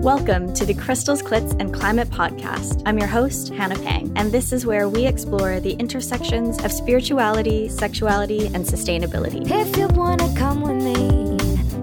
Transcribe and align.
Welcome 0.00 0.54
to 0.54 0.64
the 0.64 0.72
Crystals, 0.72 1.22
Clits, 1.22 1.54
and 1.60 1.74
Climate 1.74 2.08
podcast. 2.08 2.82
I'm 2.86 2.96
your 2.96 3.06
host, 3.06 3.52
Hannah 3.52 3.78
Pang, 3.78 4.10
and 4.16 4.32
this 4.32 4.50
is 4.50 4.64
where 4.64 4.88
we 4.88 5.06
explore 5.06 5.60
the 5.60 5.72
intersections 5.72 6.58
of 6.64 6.72
spirituality, 6.72 7.68
sexuality, 7.68 8.46
and 8.46 8.64
sustainability. 8.64 9.42
If 9.50 9.76
you 9.76 9.88
wanna 9.88 10.34
come 10.34 10.62
with 10.62 10.82
me, 10.82 11.36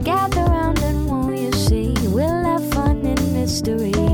gather 0.04 0.42
round 0.42 0.80
and 0.80 1.08
won't 1.08 1.38
you 1.38 1.52
see? 1.52 1.94
We'll 2.08 2.44
have 2.44 2.68
fun 2.74 3.06
in 3.06 3.34
mystery 3.34 4.07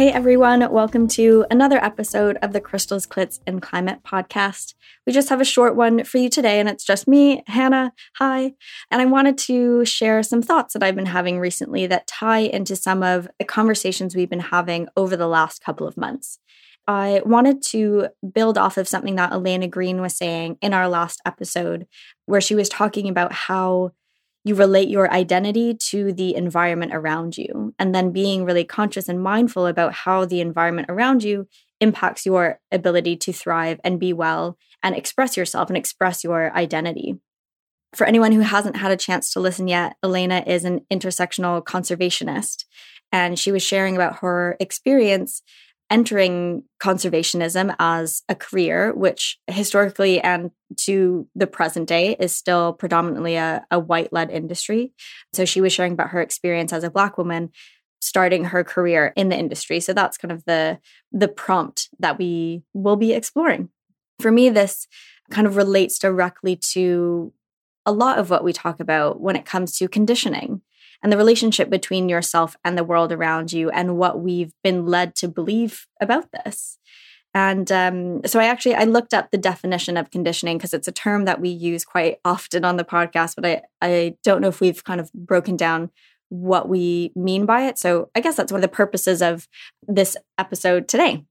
Hey 0.00 0.10
everyone, 0.10 0.72
welcome 0.72 1.08
to 1.08 1.44
another 1.50 1.76
episode 1.76 2.38
of 2.40 2.54
the 2.54 2.60
Crystals, 2.62 3.06
Clits, 3.06 3.38
and 3.46 3.60
Climate 3.60 3.98
podcast. 4.02 4.72
We 5.06 5.12
just 5.12 5.28
have 5.28 5.42
a 5.42 5.44
short 5.44 5.76
one 5.76 6.04
for 6.04 6.16
you 6.16 6.30
today, 6.30 6.58
and 6.58 6.70
it's 6.70 6.86
just 6.86 7.06
me, 7.06 7.42
Hannah. 7.46 7.92
Hi. 8.16 8.54
And 8.90 9.02
I 9.02 9.04
wanted 9.04 9.36
to 9.36 9.84
share 9.84 10.22
some 10.22 10.40
thoughts 10.40 10.72
that 10.72 10.82
I've 10.82 10.96
been 10.96 11.04
having 11.04 11.38
recently 11.38 11.86
that 11.88 12.06
tie 12.06 12.38
into 12.38 12.76
some 12.76 13.02
of 13.02 13.28
the 13.38 13.44
conversations 13.44 14.16
we've 14.16 14.30
been 14.30 14.40
having 14.40 14.88
over 14.96 15.18
the 15.18 15.28
last 15.28 15.62
couple 15.62 15.86
of 15.86 15.98
months. 15.98 16.38
I 16.86 17.20
wanted 17.26 17.60
to 17.68 18.08
build 18.32 18.56
off 18.56 18.78
of 18.78 18.88
something 18.88 19.16
that 19.16 19.32
Elena 19.32 19.68
Green 19.68 20.00
was 20.00 20.16
saying 20.16 20.56
in 20.62 20.72
our 20.72 20.88
last 20.88 21.20
episode, 21.26 21.86
where 22.24 22.40
she 22.40 22.54
was 22.54 22.70
talking 22.70 23.06
about 23.06 23.34
how 23.34 23.90
you 24.44 24.54
relate 24.54 24.88
your 24.88 25.10
identity 25.12 25.74
to 25.74 26.12
the 26.12 26.34
environment 26.34 26.92
around 26.94 27.36
you, 27.36 27.74
and 27.78 27.94
then 27.94 28.12
being 28.12 28.44
really 28.44 28.64
conscious 28.64 29.08
and 29.08 29.22
mindful 29.22 29.66
about 29.66 29.92
how 29.92 30.24
the 30.24 30.40
environment 30.40 30.88
around 30.90 31.22
you 31.22 31.46
impacts 31.80 32.24
your 32.24 32.58
ability 32.70 33.16
to 33.16 33.32
thrive 33.32 33.80
and 33.84 34.00
be 34.00 34.12
well 34.12 34.56
and 34.82 34.94
express 34.94 35.36
yourself 35.36 35.68
and 35.68 35.76
express 35.76 36.24
your 36.24 36.54
identity. 36.56 37.14
For 37.94 38.06
anyone 38.06 38.32
who 38.32 38.40
hasn't 38.40 38.76
had 38.76 38.92
a 38.92 38.96
chance 38.96 39.32
to 39.32 39.40
listen 39.40 39.66
yet, 39.66 39.96
Elena 40.02 40.44
is 40.46 40.64
an 40.64 40.80
intersectional 40.92 41.62
conservationist, 41.62 42.64
and 43.12 43.38
she 43.38 43.50
was 43.52 43.62
sharing 43.62 43.96
about 43.96 44.20
her 44.20 44.56
experience 44.60 45.42
entering 45.90 46.62
conservationism 46.80 47.74
as 47.78 48.22
a 48.28 48.34
career, 48.34 48.94
which 48.94 49.38
historically 49.48 50.20
and 50.20 50.52
to 50.76 51.26
the 51.34 51.48
present 51.48 51.88
day 51.88 52.16
is 52.20 52.32
still 52.32 52.72
predominantly 52.72 53.34
a, 53.34 53.64
a 53.70 53.78
white 53.78 54.12
led 54.12 54.30
industry. 54.30 54.92
So 55.32 55.44
she 55.44 55.60
was 55.60 55.72
sharing 55.72 55.92
about 55.92 56.10
her 56.10 56.22
experience 56.22 56.72
as 56.72 56.84
a 56.84 56.90
Black 56.90 57.18
woman 57.18 57.50
starting 58.00 58.44
her 58.44 58.64
career 58.64 59.12
in 59.14 59.28
the 59.28 59.36
industry. 59.36 59.78
So 59.80 59.92
that's 59.92 60.16
kind 60.16 60.32
of 60.32 60.44
the 60.44 60.78
the 61.12 61.28
prompt 61.28 61.90
that 61.98 62.18
we 62.18 62.62
will 62.72 62.96
be 62.96 63.12
exploring. 63.12 63.68
For 64.20 64.30
me 64.30 64.48
this 64.48 64.86
kind 65.30 65.46
of 65.46 65.56
relates 65.56 65.98
directly 65.98 66.56
to 66.72 67.32
a 67.84 67.92
lot 67.92 68.18
of 68.18 68.30
what 68.30 68.44
we 68.44 68.52
talk 68.52 68.80
about 68.80 69.20
when 69.20 69.36
it 69.36 69.44
comes 69.44 69.76
to 69.78 69.88
conditioning 69.88 70.62
and 71.02 71.12
the 71.12 71.16
relationship 71.16 71.70
between 71.70 72.08
yourself 72.08 72.56
and 72.64 72.76
the 72.76 72.84
world 72.84 73.12
around 73.12 73.52
you 73.52 73.70
and 73.70 73.96
what 73.96 74.20
we've 74.20 74.52
been 74.62 74.86
led 74.86 75.14
to 75.16 75.28
believe 75.28 75.86
about 76.00 76.30
this. 76.32 76.78
And 77.32 77.70
um, 77.70 78.22
so 78.26 78.40
i 78.40 78.46
actually 78.46 78.74
i 78.74 78.82
looked 78.82 79.14
up 79.14 79.30
the 79.30 79.38
definition 79.38 79.96
of 79.96 80.10
conditioning 80.10 80.58
because 80.58 80.74
it's 80.74 80.88
a 80.88 80.92
term 80.92 81.26
that 81.26 81.40
we 81.40 81.48
use 81.48 81.84
quite 81.84 82.18
often 82.24 82.64
on 82.64 82.76
the 82.76 82.84
podcast 82.84 83.36
but 83.36 83.44
i 83.46 83.62
i 83.80 84.16
don't 84.24 84.40
know 84.40 84.48
if 84.48 84.60
we've 84.60 84.82
kind 84.82 85.00
of 85.00 85.12
broken 85.12 85.56
down 85.56 85.90
what 86.28 86.68
we 86.68 87.12
mean 87.14 87.46
by 87.46 87.66
it. 87.68 87.78
So 87.78 88.10
i 88.16 88.20
guess 88.20 88.34
that's 88.34 88.50
one 88.50 88.58
of 88.58 88.62
the 88.62 88.76
purposes 88.76 89.22
of 89.22 89.46
this 89.86 90.16
episode 90.38 90.88
today 90.88 91.24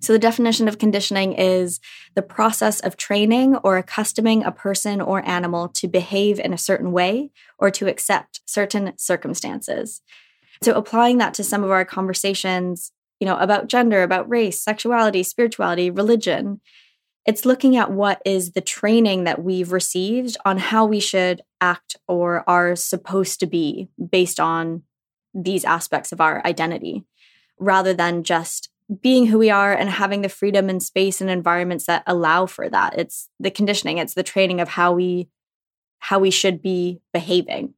so, 0.00 0.14
the 0.14 0.18
definition 0.18 0.66
of 0.66 0.78
conditioning 0.78 1.34
is 1.34 1.78
the 2.14 2.22
process 2.22 2.80
of 2.80 2.96
training 2.96 3.56
or 3.56 3.76
accustoming 3.76 4.42
a 4.42 4.50
person 4.50 5.00
or 5.00 5.26
animal 5.28 5.68
to 5.68 5.88
behave 5.88 6.40
in 6.40 6.54
a 6.54 6.58
certain 6.58 6.90
way 6.90 7.30
or 7.58 7.70
to 7.72 7.86
accept 7.86 8.40
certain 8.46 8.94
circumstances. 8.96 10.00
So, 10.62 10.72
applying 10.72 11.18
that 11.18 11.34
to 11.34 11.44
some 11.44 11.62
of 11.62 11.70
our 11.70 11.84
conversations, 11.84 12.92
you 13.20 13.26
know, 13.26 13.36
about 13.36 13.68
gender, 13.68 14.02
about 14.02 14.28
race, 14.28 14.58
sexuality, 14.58 15.22
spirituality, 15.22 15.90
religion, 15.90 16.62
it's 17.26 17.44
looking 17.44 17.76
at 17.76 17.90
what 17.90 18.22
is 18.24 18.52
the 18.52 18.62
training 18.62 19.24
that 19.24 19.44
we've 19.44 19.70
received 19.70 20.38
on 20.46 20.56
how 20.56 20.86
we 20.86 21.00
should 21.00 21.42
act 21.60 21.96
or 22.08 22.42
are 22.48 22.74
supposed 22.74 23.38
to 23.40 23.46
be 23.46 23.90
based 24.10 24.40
on 24.40 24.82
these 25.34 25.66
aspects 25.66 26.10
of 26.10 26.22
our 26.22 26.44
identity 26.46 27.04
rather 27.58 27.92
than 27.92 28.24
just 28.24 28.70
being 29.00 29.26
who 29.26 29.38
we 29.38 29.50
are 29.50 29.72
and 29.72 29.88
having 29.88 30.22
the 30.22 30.28
freedom 30.28 30.68
and 30.68 30.82
space 30.82 31.20
and 31.20 31.30
environments 31.30 31.86
that 31.86 32.02
allow 32.06 32.46
for 32.46 32.68
that. 32.68 32.98
It's 32.98 33.28
the 33.38 33.50
conditioning 33.50 33.98
it's 33.98 34.14
the 34.14 34.22
training 34.22 34.60
of 34.60 34.68
how 34.68 34.92
we 34.92 35.28
how 35.98 36.18
we 36.18 36.30
should 36.30 36.62
be 36.62 37.00
behaving. 37.12 37.74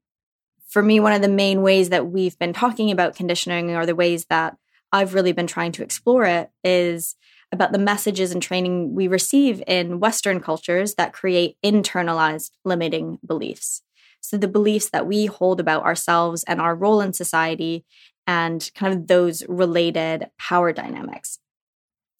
For 0.68 0.82
me 0.82 1.00
one 1.00 1.12
of 1.12 1.22
the 1.22 1.28
main 1.28 1.62
ways 1.62 1.90
that 1.90 2.06
we've 2.06 2.38
been 2.38 2.52
talking 2.52 2.90
about 2.90 3.16
conditioning 3.16 3.70
or 3.72 3.84
the 3.84 3.94
ways 3.94 4.26
that 4.26 4.56
i've 4.90 5.14
really 5.14 5.32
been 5.32 5.46
trying 5.46 5.72
to 5.72 5.82
explore 5.82 6.24
it 6.24 6.50
is 6.64 7.14
about 7.52 7.72
the 7.72 7.78
messages 7.78 8.32
and 8.32 8.42
training 8.42 8.94
we 8.94 9.06
receive 9.06 9.62
in 9.66 10.00
western 10.00 10.40
cultures 10.40 10.94
that 10.94 11.12
create 11.12 11.56
internalized 11.62 12.52
limiting 12.64 13.18
beliefs. 13.24 13.82
So 14.20 14.38
the 14.38 14.48
beliefs 14.48 14.88
that 14.90 15.06
we 15.06 15.26
hold 15.26 15.60
about 15.60 15.82
ourselves 15.82 16.44
and 16.44 16.60
our 16.60 16.74
role 16.74 17.00
in 17.00 17.12
society 17.12 17.84
and 18.26 18.70
kind 18.74 18.94
of 18.94 19.06
those 19.06 19.42
related 19.48 20.30
power 20.38 20.72
dynamics. 20.72 21.38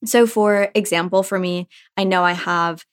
So, 0.05 0.27
for 0.27 0.71
example, 0.75 1.23
for 1.23 1.39
me, 1.39 1.69
I 1.97 2.05
know 2.05 2.25
I 2.25 2.33
have 2.33 2.85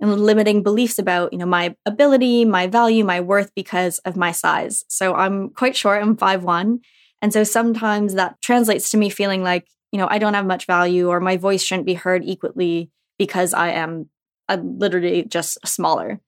limiting 0.00 0.62
beliefs 0.62 0.98
about 0.98 1.32
you 1.32 1.38
know 1.38 1.46
my 1.46 1.74
ability 1.84 2.44
my 2.44 2.68
value 2.68 3.04
my 3.04 3.20
worth 3.20 3.52
because 3.54 3.98
of 4.00 4.16
my 4.16 4.30
size. 4.30 4.84
So 4.88 5.14
i'm 5.14 5.50
quite 5.50 5.76
short 5.76 6.02
i'm 6.02 6.16
5'1 6.16 6.78
and 7.20 7.32
so 7.32 7.42
sometimes 7.42 8.14
that 8.14 8.40
translates 8.40 8.90
to 8.90 8.96
me 8.96 9.10
feeling 9.10 9.42
like 9.42 9.66
you 9.90 9.98
know 9.98 10.06
i 10.08 10.18
don't 10.18 10.34
have 10.34 10.46
much 10.46 10.66
value 10.66 11.08
or 11.08 11.18
my 11.20 11.36
voice 11.36 11.62
shouldn't 11.62 11.86
be 11.86 11.94
heard 11.94 12.22
equally 12.24 12.90
because 13.18 13.52
i 13.52 13.70
am 13.70 14.08
I'm 14.48 14.78
literally 14.78 15.24
just 15.24 15.58
smaller 15.66 16.20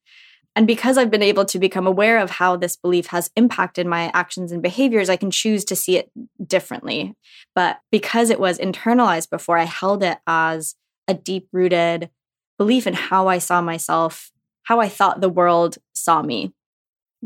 and 0.56 0.66
because 0.66 0.98
I've 0.98 1.10
been 1.10 1.22
able 1.22 1.44
to 1.44 1.58
become 1.58 1.86
aware 1.86 2.18
of 2.18 2.30
how 2.30 2.56
this 2.56 2.76
belief 2.76 3.06
has 3.08 3.30
impacted 3.36 3.86
my 3.86 4.10
actions 4.12 4.50
and 4.50 4.62
behaviors, 4.62 5.08
I 5.08 5.16
can 5.16 5.30
choose 5.30 5.64
to 5.66 5.76
see 5.76 5.96
it 5.96 6.10
differently. 6.44 7.14
But 7.54 7.80
because 7.92 8.30
it 8.30 8.40
was 8.40 8.58
internalized 8.58 9.30
before, 9.30 9.58
I 9.58 9.64
held 9.64 10.02
it 10.02 10.18
as 10.26 10.74
a 11.06 11.14
deep 11.14 11.48
rooted 11.52 12.10
belief 12.58 12.86
in 12.86 12.94
how 12.94 13.28
I 13.28 13.38
saw 13.38 13.62
myself, 13.62 14.32
how 14.64 14.80
I 14.80 14.88
thought 14.88 15.20
the 15.20 15.28
world 15.28 15.78
saw 15.94 16.20
me. 16.22 16.52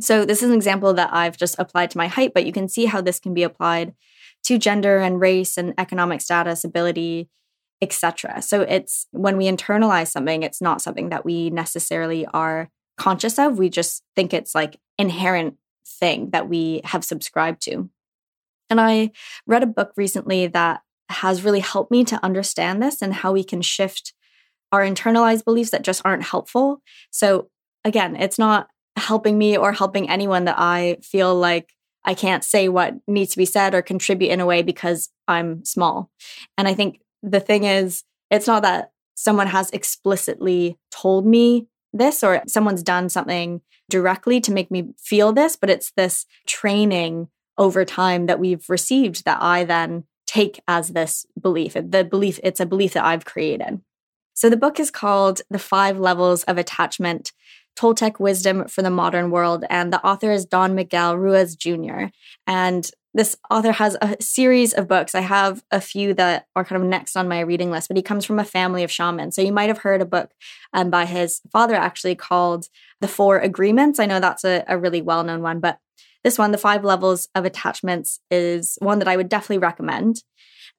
So, 0.00 0.24
this 0.24 0.42
is 0.42 0.50
an 0.50 0.56
example 0.56 0.92
that 0.94 1.12
I've 1.12 1.36
just 1.36 1.56
applied 1.58 1.90
to 1.92 1.98
my 1.98 2.08
height, 2.08 2.32
but 2.34 2.44
you 2.44 2.52
can 2.52 2.68
see 2.68 2.86
how 2.86 3.00
this 3.00 3.20
can 3.20 3.32
be 3.32 3.44
applied 3.44 3.94
to 4.44 4.58
gender 4.58 4.98
and 4.98 5.20
race 5.20 5.56
and 5.56 5.72
economic 5.78 6.20
status, 6.20 6.64
ability, 6.64 7.28
etc. 7.80 8.42
So, 8.42 8.62
it's 8.62 9.06
when 9.12 9.36
we 9.36 9.46
internalize 9.46 10.08
something, 10.08 10.42
it's 10.42 10.60
not 10.60 10.82
something 10.82 11.10
that 11.10 11.24
we 11.24 11.48
necessarily 11.50 12.26
are 12.26 12.70
conscious 12.96 13.38
of. 13.38 13.58
We 13.58 13.68
just 13.68 14.02
think 14.14 14.32
it's 14.32 14.54
like 14.54 14.78
inherent 14.98 15.56
thing 15.86 16.30
that 16.30 16.48
we 16.48 16.80
have 16.84 17.04
subscribed 17.04 17.62
to. 17.62 17.90
And 18.70 18.80
I 18.80 19.10
read 19.46 19.62
a 19.62 19.66
book 19.66 19.92
recently 19.96 20.46
that 20.48 20.80
has 21.08 21.44
really 21.44 21.60
helped 21.60 21.90
me 21.90 22.04
to 22.04 22.22
understand 22.24 22.82
this 22.82 23.02
and 23.02 23.12
how 23.12 23.32
we 23.32 23.44
can 23.44 23.62
shift 23.62 24.14
our 24.72 24.80
internalized 24.80 25.44
beliefs 25.44 25.70
that 25.70 25.82
just 25.82 26.02
aren't 26.04 26.24
helpful. 26.24 26.82
So 27.10 27.50
again, 27.84 28.16
it's 28.16 28.38
not 28.38 28.68
helping 28.96 29.36
me 29.38 29.56
or 29.56 29.72
helping 29.72 30.08
anyone 30.08 30.44
that 30.44 30.56
I 30.58 30.96
feel 31.02 31.34
like 31.34 31.74
I 32.04 32.14
can't 32.14 32.44
say 32.44 32.68
what 32.68 32.94
needs 33.06 33.32
to 33.32 33.38
be 33.38 33.44
said 33.44 33.74
or 33.74 33.82
contribute 33.82 34.30
in 34.30 34.40
a 34.40 34.46
way 34.46 34.62
because 34.62 35.10
I'm 35.26 35.64
small. 35.64 36.10
And 36.58 36.68
I 36.68 36.74
think 36.74 37.00
the 37.22 37.40
thing 37.40 37.64
is, 37.64 38.04
it's 38.30 38.46
not 38.46 38.62
that 38.62 38.90
someone 39.14 39.46
has 39.46 39.70
explicitly 39.70 40.78
told 40.90 41.24
me 41.26 41.66
this 41.94 42.22
or 42.22 42.42
someone's 42.46 42.82
done 42.82 43.08
something 43.08 43.60
directly 43.88 44.40
to 44.40 44.52
make 44.52 44.70
me 44.70 44.88
feel 44.98 45.32
this, 45.32 45.56
but 45.56 45.70
it's 45.70 45.92
this 45.92 46.26
training 46.46 47.28
over 47.56 47.84
time 47.84 48.26
that 48.26 48.40
we've 48.40 48.68
received 48.68 49.24
that 49.24 49.40
I 49.40 49.64
then 49.64 50.04
take 50.26 50.60
as 50.66 50.88
this 50.88 51.26
belief. 51.40 51.74
The 51.74 52.04
belief, 52.04 52.40
it's 52.42 52.60
a 52.60 52.66
belief 52.66 52.94
that 52.94 53.04
I've 53.04 53.24
created. 53.24 53.80
So 54.34 54.50
the 54.50 54.56
book 54.56 54.80
is 54.80 54.90
called 54.90 55.42
The 55.48 55.58
Five 55.58 55.98
Levels 55.98 56.42
of 56.44 56.58
Attachment 56.58 57.32
Toltec 57.76 58.18
Wisdom 58.18 58.66
for 58.66 58.82
the 58.82 58.90
Modern 58.90 59.30
World, 59.30 59.64
and 59.70 59.92
the 59.92 60.04
author 60.04 60.30
is 60.30 60.44
Don 60.44 60.74
Miguel 60.74 61.16
Ruiz 61.16 61.56
Jr. 61.56 62.06
And 62.46 62.88
this 63.14 63.36
author 63.48 63.70
has 63.72 63.96
a 64.02 64.16
series 64.20 64.74
of 64.74 64.88
books. 64.88 65.14
I 65.14 65.20
have 65.20 65.62
a 65.70 65.80
few 65.80 66.14
that 66.14 66.46
are 66.56 66.64
kind 66.64 66.82
of 66.82 66.88
next 66.88 67.16
on 67.16 67.28
my 67.28 67.40
reading 67.40 67.70
list, 67.70 67.88
but 67.88 67.96
he 67.96 68.02
comes 68.02 68.24
from 68.24 68.40
a 68.40 68.44
family 68.44 68.82
of 68.82 68.90
shamans. 68.90 69.36
So 69.36 69.42
you 69.42 69.52
might 69.52 69.68
have 69.68 69.78
heard 69.78 70.02
a 70.02 70.06
book 70.06 70.32
um, 70.72 70.90
by 70.90 71.06
his 71.06 71.40
father 71.52 71.76
actually 71.76 72.16
called 72.16 72.68
The 73.00 73.08
Four 73.08 73.38
Agreements. 73.38 74.00
I 74.00 74.06
know 74.06 74.18
that's 74.18 74.44
a, 74.44 74.64
a 74.66 74.76
really 74.76 75.00
well 75.00 75.22
known 75.22 75.42
one, 75.42 75.60
but 75.60 75.78
this 76.24 76.38
one, 76.38 76.50
The 76.50 76.58
Five 76.58 76.84
Levels 76.84 77.28
of 77.36 77.44
Attachments, 77.44 78.18
is 78.30 78.76
one 78.80 78.98
that 78.98 79.08
I 79.08 79.16
would 79.16 79.28
definitely 79.28 79.58
recommend. 79.58 80.24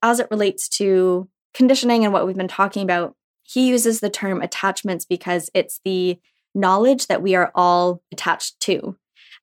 As 0.04 0.20
it 0.20 0.28
relates 0.30 0.68
to 0.70 1.30
conditioning 1.54 2.04
and 2.04 2.12
what 2.12 2.28
we've 2.28 2.36
been 2.36 2.48
talking 2.50 2.84
about, 2.84 3.16
he 3.44 3.68
uses 3.68 4.02
the 4.02 4.10
term 4.10 4.42
attachments 4.42 5.06
because 5.06 5.50
it's 5.54 5.80
the 5.86 6.20
knowledge 6.54 7.08
that 7.08 7.22
we 7.22 7.36
are 7.36 7.52
all 7.56 8.02
attached 8.12 8.60
to. 8.62 8.98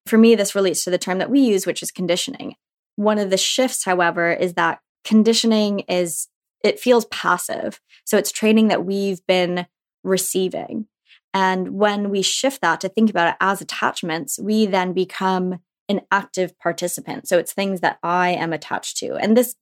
For 0.05 0.17
me, 0.17 0.35
this 0.35 0.53
relates 0.53 0.83
to 0.83 0.89
the 0.89 0.97
term 0.97 1.17
that 1.19 1.29
we 1.29 1.39
use, 1.39 1.65
which 1.65 1.81
is 1.81 1.91
conditioning. 1.91 2.55
One 2.95 3.17
of 3.17 3.29
the 3.29 3.37
shifts, 3.37 3.85
however, 3.85 4.31
is 4.31 4.53
that 4.53 4.79
conditioning 5.03 5.79
is, 5.81 6.27
it 6.63 6.79
feels 6.79 7.05
passive. 7.05 7.79
So 8.05 8.17
it's 8.17 8.31
training 8.31 8.69
that 8.69 8.85
we've 8.85 9.25
been 9.27 9.65
receiving. 10.03 10.87
And 11.33 11.69
when 11.69 12.09
we 12.09 12.21
shift 12.21 12.61
that 12.61 12.79
to 12.81 12.89
think 12.89 13.09
about 13.09 13.29
it 13.29 13.35
as 13.41 13.59
attachments, 13.59 14.39
we 14.39 14.65
then 14.65 14.93
become 14.93 15.59
an 15.89 16.01
active 16.11 16.57
participant. 16.59 17.27
So 17.27 17.37
it's 17.37 17.53
things 17.53 17.81
that 17.81 17.97
I 18.03 18.29
am 18.29 18.53
attached 18.53 18.97
to. 18.97 19.15
And 19.15 19.35
this 19.35 19.55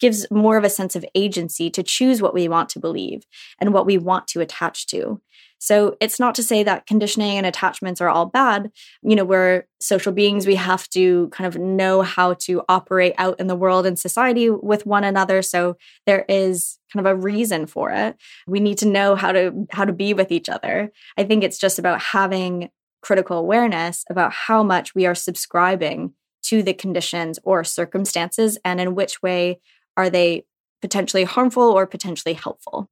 gives 0.00 0.28
more 0.30 0.56
of 0.56 0.64
a 0.64 0.70
sense 0.70 0.96
of 0.96 1.04
agency 1.14 1.70
to 1.70 1.82
choose 1.82 2.20
what 2.20 2.34
we 2.34 2.48
want 2.48 2.68
to 2.70 2.80
believe 2.80 3.22
and 3.60 3.72
what 3.72 3.86
we 3.86 3.96
want 3.96 4.26
to 4.28 4.40
attach 4.40 4.86
to. 4.88 5.20
So 5.62 5.96
it's 6.00 6.18
not 6.18 6.34
to 6.34 6.42
say 6.42 6.64
that 6.64 6.86
conditioning 6.86 7.38
and 7.38 7.46
attachments 7.46 8.00
are 8.00 8.08
all 8.08 8.26
bad. 8.26 8.72
You 9.00 9.14
know, 9.14 9.24
we're 9.24 9.68
social 9.80 10.10
beings. 10.10 10.44
We 10.44 10.56
have 10.56 10.88
to 10.88 11.28
kind 11.28 11.46
of 11.46 11.56
know 11.56 12.02
how 12.02 12.34
to 12.40 12.62
operate 12.68 13.14
out 13.16 13.38
in 13.38 13.46
the 13.46 13.54
world 13.54 13.86
and 13.86 13.96
society 13.96 14.50
with 14.50 14.86
one 14.86 15.04
another. 15.04 15.40
So 15.40 15.76
there 16.04 16.24
is 16.28 16.80
kind 16.92 17.06
of 17.06 17.12
a 17.12 17.14
reason 17.14 17.66
for 17.66 17.92
it. 17.92 18.16
We 18.48 18.58
need 18.58 18.76
to 18.78 18.88
know 18.88 19.14
how 19.14 19.30
to 19.30 19.68
how 19.70 19.84
to 19.84 19.92
be 19.92 20.14
with 20.14 20.32
each 20.32 20.48
other. 20.48 20.90
I 21.16 21.22
think 21.22 21.44
it's 21.44 21.58
just 21.58 21.78
about 21.78 22.02
having 22.02 22.70
critical 23.00 23.38
awareness 23.38 24.04
about 24.10 24.32
how 24.32 24.64
much 24.64 24.96
we 24.96 25.06
are 25.06 25.14
subscribing 25.14 26.12
to 26.46 26.64
the 26.64 26.74
conditions 26.74 27.38
or 27.44 27.62
circumstances 27.62 28.58
and 28.64 28.80
in 28.80 28.96
which 28.96 29.22
way 29.22 29.60
are 29.96 30.10
they 30.10 30.44
potentially 30.80 31.22
harmful 31.22 31.62
or 31.62 31.86
potentially 31.86 32.34
helpful. 32.34 32.90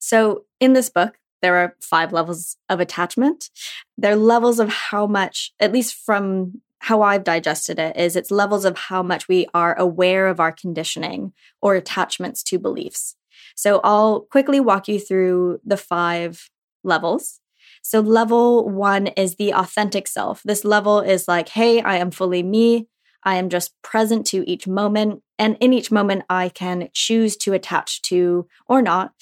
So 0.00 0.44
in 0.60 0.74
this 0.74 0.90
book, 0.90 1.16
there 1.44 1.56
are 1.56 1.76
five 1.82 2.10
levels 2.10 2.56
of 2.70 2.80
attachment. 2.80 3.50
They're 3.98 4.16
levels 4.16 4.58
of 4.58 4.70
how 4.70 5.06
much, 5.06 5.52
at 5.60 5.74
least 5.74 5.94
from 5.94 6.62
how 6.78 7.02
I've 7.02 7.22
digested 7.22 7.78
it, 7.78 7.98
is 7.98 8.16
it's 8.16 8.30
levels 8.30 8.64
of 8.64 8.78
how 8.78 9.02
much 9.02 9.28
we 9.28 9.46
are 9.52 9.78
aware 9.78 10.28
of 10.28 10.40
our 10.40 10.52
conditioning 10.52 11.34
or 11.60 11.74
attachments 11.74 12.42
to 12.44 12.58
beliefs. 12.58 13.16
So 13.54 13.82
I'll 13.84 14.20
quickly 14.20 14.58
walk 14.58 14.88
you 14.88 14.98
through 14.98 15.60
the 15.66 15.76
five 15.76 16.48
levels. 16.82 17.40
So, 17.82 18.00
level 18.00 18.66
one 18.66 19.08
is 19.08 19.34
the 19.34 19.52
authentic 19.52 20.08
self. 20.08 20.42
This 20.44 20.64
level 20.64 21.00
is 21.00 21.28
like, 21.28 21.50
hey, 21.50 21.82
I 21.82 21.96
am 21.96 22.10
fully 22.10 22.42
me. 22.42 22.88
I 23.22 23.36
am 23.36 23.50
just 23.50 23.72
present 23.82 24.26
to 24.28 24.48
each 24.50 24.66
moment. 24.66 25.22
And 25.38 25.58
in 25.60 25.74
each 25.74 25.90
moment, 25.90 26.24
I 26.30 26.48
can 26.48 26.88
choose 26.94 27.36
to 27.38 27.52
attach 27.52 28.00
to 28.02 28.46
or 28.66 28.80
not 28.80 29.12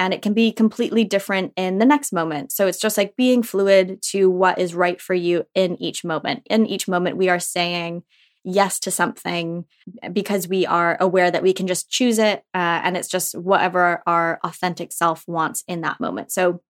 and 0.00 0.14
it 0.14 0.22
can 0.22 0.32
be 0.32 0.50
completely 0.50 1.04
different 1.04 1.52
in 1.56 1.76
the 1.76 1.84
next 1.84 2.10
moment. 2.10 2.52
So 2.52 2.66
it's 2.66 2.78
just 2.78 2.96
like 2.96 3.16
being 3.16 3.42
fluid 3.42 4.00
to 4.04 4.30
what 4.30 4.58
is 4.58 4.74
right 4.74 4.98
for 4.98 5.12
you 5.12 5.44
in 5.54 5.80
each 5.80 6.04
moment. 6.04 6.46
In 6.48 6.64
each 6.64 6.88
moment, 6.88 7.18
we 7.18 7.28
are 7.28 7.38
saying 7.38 8.02
yes 8.42 8.80
to 8.80 8.90
something 8.90 9.66
because 10.10 10.48
we 10.48 10.64
are 10.64 10.96
aware 11.00 11.30
that 11.30 11.42
we 11.42 11.52
can 11.52 11.66
just 11.66 11.90
choose 11.90 12.18
it 12.18 12.38
uh, 12.54 12.80
and 12.82 12.96
it's 12.96 13.08
just 13.08 13.38
whatever 13.38 14.02
our 14.06 14.40
authentic 14.42 14.90
self 14.90 15.28
wants 15.28 15.62
in 15.68 15.82
that 15.82 16.00
moment. 16.00 16.32
So 16.32 16.62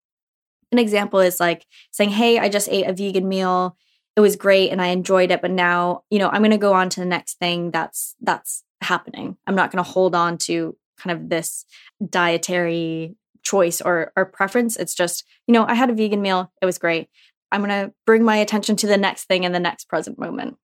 an 0.73 0.81
example 0.81 1.21
is 1.21 1.39
like 1.39 1.65
saying, 1.93 2.11
Hey, 2.11 2.41
I 2.41 2.49
just 2.49 2.69
ate 2.69 2.89
a 2.89 2.93
vegan 2.93 3.29
meal. 3.29 3.77
It 4.17 4.23
was 4.23 4.35
great 4.35 4.71
and 4.71 4.83
I 4.83 4.89
enjoyed 4.89 5.31
it, 5.31 5.41
but 5.41 5.53
now, 5.53 6.03
you 6.11 6.19
know, 6.19 6.31
I'm 6.31 6.43
going 6.43 6.51
to 6.51 6.59
go 6.59 6.73
on 6.73 6.89
to 6.91 7.01
the 7.01 7.07
next 7.07 7.39
thing 7.39 7.71
that's 7.71 8.17
that's 8.21 8.65
happening. 8.81 9.37
I'm 9.47 9.55
not 9.55 9.71
going 9.71 9.85
to 9.85 9.89
hold 9.89 10.17
on 10.17 10.37
to 10.39 10.77
kind 10.99 11.17
of 11.17 11.29
this 11.29 11.65
dietary 12.05 13.15
choice 13.51 13.81
or 13.81 14.13
or 14.17 14.25
preference. 14.25 14.77
It's 14.77 14.95
just, 14.95 15.25
you 15.47 15.55
know, 15.55 15.65
I 15.67 15.75
had 15.75 15.91
a 15.91 15.95
vegan 15.95 16.23
meal, 16.23 16.53
it 16.63 16.67
was 16.67 16.79
great. 16.79 17.09
I'm 17.53 17.65
going 17.65 17.71
to 17.71 17.93
bring 18.07 18.23
my 18.25 18.37
attention 18.37 18.77
to 18.77 18.87
the 18.87 18.97
next 18.97 19.25
thing 19.25 19.45
in 19.45 19.53
the 19.53 19.59
next 19.59 19.89
present 19.89 20.19
moment. 20.19 20.57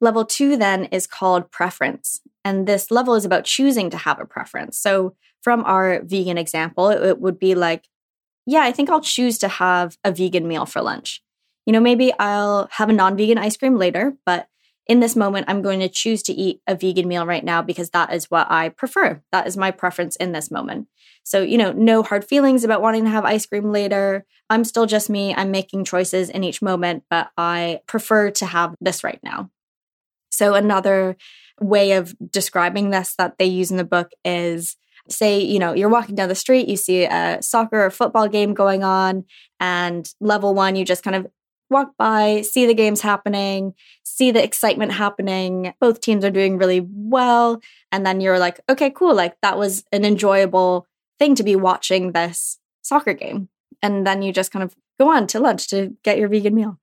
Level 0.00 0.24
2 0.24 0.56
then 0.56 0.84
is 0.86 1.06
called 1.06 1.50
preference. 1.50 2.20
And 2.44 2.66
this 2.66 2.90
level 2.90 3.14
is 3.14 3.24
about 3.24 3.44
choosing 3.44 3.90
to 3.90 3.96
have 3.96 4.20
a 4.20 4.26
preference. 4.26 4.78
So 4.78 5.16
from 5.42 5.64
our 5.64 6.02
vegan 6.04 6.38
example, 6.38 6.90
it, 6.90 7.02
it 7.02 7.20
would 7.20 7.38
be 7.38 7.54
like, 7.54 7.88
yeah, 8.46 8.60
I 8.60 8.72
think 8.72 8.90
I'll 8.90 9.00
choose 9.00 9.38
to 9.38 9.48
have 9.48 9.96
a 10.04 10.12
vegan 10.12 10.46
meal 10.46 10.66
for 10.66 10.82
lunch. 10.82 11.22
You 11.66 11.72
know, 11.72 11.80
maybe 11.80 12.12
I'll 12.18 12.68
have 12.72 12.88
a 12.88 12.92
non-vegan 12.92 13.38
ice 13.38 13.56
cream 13.56 13.76
later, 13.76 14.16
but 14.24 14.48
in 14.86 15.00
this 15.00 15.14
moment, 15.14 15.46
I'm 15.48 15.60
going 15.60 15.80
to 15.80 15.88
choose 15.88 16.22
to 16.24 16.32
eat 16.32 16.62
a 16.66 16.74
vegan 16.74 17.06
meal 17.06 17.26
right 17.26 17.44
now 17.44 17.60
because 17.60 17.90
that 17.90 18.12
is 18.12 18.30
what 18.30 18.50
I 18.50 18.70
prefer. 18.70 19.22
That 19.32 19.46
is 19.46 19.56
my 19.56 19.70
preference 19.70 20.16
in 20.16 20.32
this 20.32 20.50
moment. 20.50 20.88
So, 21.28 21.42
you 21.42 21.58
know, 21.58 21.72
no 21.72 22.02
hard 22.02 22.24
feelings 22.24 22.64
about 22.64 22.80
wanting 22.80 23.04
to 23.04 23.10
have 23.10 23.26
ice 23.26 23.44
cream 23.44 23.70
later. 23.70 24.24
I'm 24.48 24.64
still 24.64 24.86
just 24.86 25.10
me. 25.10 25.34
I'm 25.34 25.50
making 25.50 25.84
choices 25.84 26.30
in 26.30 26.42
each 26.42 26.62
moment, 26.62 27.04
but 27.10 27.28
I 27.36 27.80
prefer 27.86 28.30
to 28.30 28.46
have 28.46 28.74
this 28.80 29.04
right 29.04 29.20
now. 29.22 29.50
So, 30.30 30.54
another 30.54 31.18
way 31.60 31.92
of 31.92 32.16
describing 32.30 32.88
this 32.88 33.14
that 33.18 33.36
they 33.38 33.44
use 33.44 33.70
in 33.70 33.76
the 33.76 33.84
book 33.84 34.12
is 34.24 34.76
say 35.10 35.38
you 35.40 35.58
know 35.58 35.72
you're 35.72 35.88
walking 35.88 36.14
down 36.14 36.28
the 36.28 36.34
street 36.34 36.68
you 36.68 36.76
see 36.76 37.04
a 37.04 37.38
soccer 37.40 37.86
or 37.86 37.90
football 37.90 38.28
game 38.28 38.52
going 38.52 38.84
on 38.84 39.24
and 39.58 40.12
level 40.20 40.54
1 40.54 40.76
you 40.76 40.84
just 40.84 41.02
kind 41.02 41.16
of 41.16 41.26
walk 41.70 41.92
by, 41.98 42.42
see 42.42 42.66
the 42.66 42.74
games 42.74 43.00
happening, 43.00 43.74
see 44.02 44.30
the 44.30 44.42
excitement 44.42 44.92
happening. 44.92 45.74
Both 45.80 46.00
teams 46.00 46.24
are 46.24 46.30
doing 46.30 46.58
really 46.58 46.86
well. 46.90 47.60
And 47.92 48.04
then 48.06 48.20
you're 48.20 48.38
like, 48.38 48.60
okay, 48.68 48.90
cool. 48.90 49.14
Like 49.14 49.36
that 49.42 49.58
was 49.58 49.84
an 49.92 50.04
enjoyable 50.04 50.86
thing 51.18 51.34
to 51.34 51.42
be 51.42 51.56
watching 51.56 52.12
this 52.12 52.58
soccer 52.82 53.12
game. 53.12 53.48
And 53.82 54.06
then 54.06 54.22
you 54.22 54.32
just 54.32 54.50
kind 54.50 54.62
of 54.62 54.74
go 54.98 55.10
on 55.10 55.26
to 55.28 55.40
lunch 55.40 55.68
to 55.68 55.96
get 56.02 56.18
your 56.18 56.28
vegan 56.28 56.54
meal. 56.54 56.78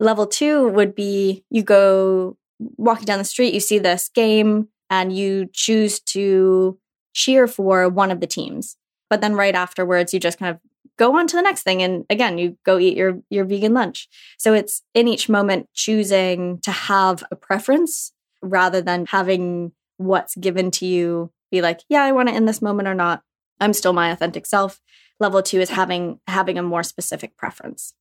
Level 0.00 0.26
two 0.26 0.68
would 0.68 0.94
be 0.94 1.44
you 1.50 1.62
go 1.62 2.36
walking 2.76 3.06
down 3.06 3.18
the 3.18 3.24
street, 3.24 3.54
you 3.54 3.60
see 3.60 3.78
this 3.78 4.08
game, 4.08 4.68
and 4.90 5.12
you 5.12 5.48
choose 5.52 6.00
to 6.00 6.78
cheer 7.12 7.46
for 7.46 7.88
one 7.88 8.10
of 8.10 8.20
the 8.20 8.26
teams. 8.26 8.76
But 9.10 9.20
then 9.20 9.34
right 9.34 9.54
afterwards, 9.54 10.12
you 10.12 10.20
just 10.20 10.38
kind 10.38 10.54
of 10.54 10.60
go 10.98 11.16
on 11.16 11.26
to 11.28 11.36
the 11.36 11.42
next 11.42 11.62
thing 11.62 11.80
and 11.80 12.04
again 12.10 12.36
you 12.36 12.58
go 12.64 12.78
eat 12.78 12.96
your 12.96 13.20
your 13.30 13.44
vegan 13.44 13.72
lunch 13.72 14.08
so 14.36 14.52
it's 14.52 14.82
in 14.94 15.08
each 15.08 15.28
moment 15.28 15.68
choosing 15.72 16.58
to 16.60 16.72
have 16.72 17.22
a 17.30 17.36
preference 17.36 18.12
rather 18.42 18.82
than 18.82 19.06
having 19.06 19.72
what's 19.96 20.34
given 20.36 20.70
to 20.70 20.86
you 20.86 21.30
be 21.50 21.62
like 21.62 21.80
yeah 21.88 22.02
i 22.02 22.12
want 22.12 22.28
it 22.28 22.34
in 22.34 22.46
this 22.46 22.60
moment 22.60 22.88
or 22.88 22.94
not 22.94 23.22
i'm 23.60 23.72
still 23.72 23.92
my 23.92 24.10
authentic 24.10 24.46
self 24.46 24.80
level 25.20 25.42
2 25.42 25.60
is 25.60 25.70
having 25.70 26.20
having 26.26 26.58
a 26.58 26.62
more 26.62 26.82
specific 26.82 27.36
preference 27.36 27.94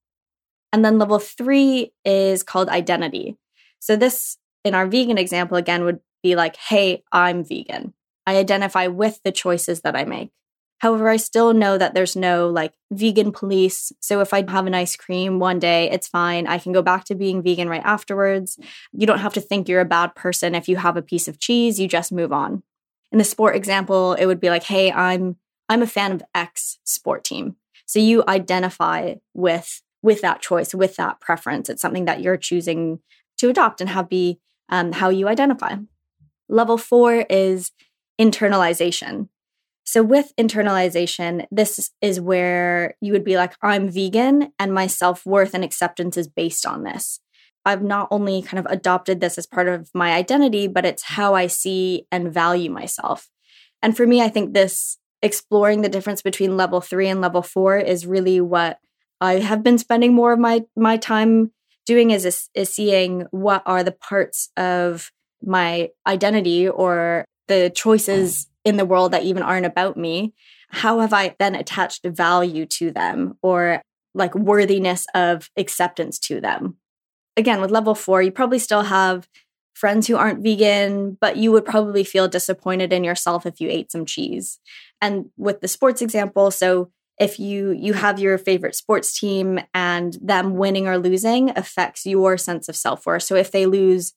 and 0.71 0.83
then 0.83 0.99
level 0.99 1.19
3 1.19 1.91
is 2.05 2.43
called 2.43 2.69
identity 2.69 3.37
so 3.79 3.95
this 3.95 4.37
in 4.63 4.73
our 4.73 4.87
vegan 4.87 5.17
example 5.17 5.57
again 5.57 5.83
would 5.83 5.99
be 6.23 6.35
like 6.35 6.55
hey 6.55 7.03
i'm 7.11 7.43
vegan 7.43 7.93
i 8.25 8.35
identify 8.37 8.87
with 8.87 9.21
the 9.23 9.31
choices 9.31 9.81
that 9.81 9.95
i 9.95 10.03
make 10.03 10.31
However, 10.79 11.09
I 11.09 11.17
still 11.17 11.53
know 11.53 11.77
that 11.77 11.93
there's 11.93 12.15
no 12.15 12.49
like 12.49 12.73
vegan 12.91 13.31
police. 13.31 13.91
So 13.99 14.21
if 14.21 14.33
I 14.33 14.45
have 14.49 14.67
an 14.67 14.75
ice 14.75 14.95
cream 14.95 15.39
one 15.39 15.57
day, 15.57 15.89
it's 15.89 16.07
fine. 16.07 16.45
I 16.45 16.59
can 16.59 16.71
go 16.71 16.83
back 16.83 17.05
to 17.05 17.15
being 17.15 17.41
vegan 17.41 17.67
right 17.67 17.81
afterwards. 17.83 18.59
You 18.93 19.07
don't 19.07 19.19
have 19.19 19.33
to 19.33 19.41
think 19.41 19.67
you're 19.67 19.81
a 19.81 19.85
bad 19.85 20.13
person 20.13 20.53
if 20.53 20.69
you 20.69 20.77
have 20.77 20.95
a 20.95 21.01
piece 21.01 21.27
of 21.27 21.39
cheese, 21.39 21.79
you 21.79 21.87
just 21.87 22.11
move 22.11 22.31
on. 22.31 22.61
In 23.11 23.17
the 23.17 23.23
sport 23.23 23.55
example, 23.55 24.13
it 24.13 24.25
would 24.25 24.39
be 24.39 24.49
like, 24.49 24.63
"Hey, 24.63 24.91
I'm 24.91 25.37
I'm 25.69 25.81
a 25.81 25.87
fan 25.87 26.11
of 26.11 26.23
X 26.33 26.79
sport 26.83 27.23
team." 27.23 27.55
So 27.85 27.99
you 27.99 28.23
identify 28.27 29.15
with 29.33 29.81
with 30.03 30.21
that 30.21 30.41
choice, 30.41 30.73
with 30.73 30.95
that 30.95 31.19
preference. 31.19 31.69
It's 31.69 31.81
something 31.81 32.05
that 32.05 32.21
you're 32.21 32.37
choosing 32.37 32.99
to 33.39 33.49
adopt 33.49 33.81
and 33.81 33.89
have 33.89 34.09
be 34.09 34.39
um, 34.69 34.91
how 34.91 35.09
you 35.09 35.27
identify. 35.27 35.75
Level 36.49 36.77
four 36.77 37.25
is 37.29 37.71
internalization. 38.19 39.29
So, 39.83 40.03
with 40.03 40.33
internalization, 40.37 41.45
this 41.49 41.91
is 42.01 42.19
where 42.19 42.95
you 42.99 43.13
would 43.13 43.23
be 43.23 43.37
like, 43.37 43.53
I'm 43.61 43.89
vegan 43.89 44.51
and 44.59 44.73
my 44.73 44.87
self 44.87 45.25
worth 45.25 45.53
and 45.53 45.63
acceptance 45.63 46.17
is 46.17 46.27
based 46.27 46.65
on 46.65 46.83
this. 46.83 47.19
I've 47.63 47.83
not 47.83 48.07
only 48.11 48.41
kind 48.41 48.59
of 48.59 48.71
adopted 48.71 49.19
this 49.19 49.37
as 49.37 49.45
part 49.45 49.67
of 49.67 49.89
my 49.93 50.13
identity, 50.13 50.67
but 50.67 50.85
it's 50.85 51.03
how 51.03 51.35
I 51.35 51.47
see 51.47 52.05
and 52.11 52.33
value 52.33 52.69
myself. 52.69 53.29
And 53.81 53.95
for 53.95 54.05
me, 54.05 54.21
I 54.21 54.29
think 54.29 54.53
this 54.53 54.97
exploring 55.21 55.81
the 55.81 55.89
difference 55.89 56.21
between 56.21 56.57
level 56.57 56.81
three 56.81 57.07
and 57.07 57.21
level 57.21 57.41
four 57.41 57.77
is 57.77 58.05
really 58.05 58.39
what 58.39 58.79
I 59.19 59.35
have 59.35 59.63
been 59.63 59.77
spending 59.77 60.13
more 60.13 60.33
of 60.33 60.39
my 60.39 60.63
my 60.75 60.97
time 60.97 61.51
doing 61.85 62.11
is, 62.11 62.49
is, 62.53 62.73
seeing 62.73 63.25
what 63.31 63.63
are 63.65 63.83
the 63.83 63.93
parts 63.93 64.49
of 64.57 65.11
my 65.41 65.89
identity 66.05 66.67
or 66.67 67.25
the 67.47 67.71
choices 67.73 68.47
in 68.65 68.75
the 68.75 68.85
world 68.85 69.13
that 69.13 69.23
even 69.23 69.41
aren't 69.41 69.65
about 69.65 69.95
me, 69.95 70.33
how 70.69 70.99
have 70.99 71.13
I 71.13 71.35
then 71.39 71.55
attached 71.55 72.05
value 72.05 72.65
to 72.65 72.91
them 72.91 73.37
or 73.41 73.81
like 74.13 74.35
worthiness 74.35 75.05
of 75.15 75.49
acceptance 75.55 76.19
to 76.19 76.41
them? 76.41 76.75
Again, 77.37 77.61
with 77.61 77.71
level 77.71 77.95
four, 77.95 78.21
you 78.21 78.31
probably 78.31 78.59
still 78.59 78.83
have 78.83 79.27
friends 79.73 80.07
who 80.07 80.17
aren't 80.17 80.43
vegan, 80.43 81.17
but 81.21 81.37
you 81.37 81.51
would 81.51 81.63
probably 81.63 82.03
feel 82.03 82.27
disappointed 82.27 82.91
in 82.91 83.03
yourself 83.03 83.45
if 83.45 83.61
you 83.61 83.69
ate 83.69 83.91
some 83.91 84.05
cheese. 84.05 84.59
And 85.01 85.29
with 85.37 85.61
the 85.61 85.67
sports 85.67 86.01
example, 86.01 86.51
so 86.51 86.91
if 87.19 87.39
you 87.39 87.71
you 87.71 87.93
mm. 87.93 87.97
have 87.97 88.19
your 88.19 88.37
favorite 88.37 88.75
sports 88.75 89.19
team 89.19 89.59
and 89.73 90.17
them 90.21 90.55
winning 90.55 90.87
or 90.87 90.97
losing 90.97 91.49
affects 91.57 92.05
your 92.05 92.37
sense 92.37 92.69
of 92.69 92.75
self-worth. 92.75 93.23
So 93.23 93.35
if 93.35 93.51
they 93.51 93.65
lose 93.65 94.13